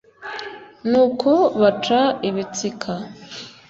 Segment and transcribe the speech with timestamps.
[0.89, 1.31] nuko
[1.61, 2.93] baca ibitsika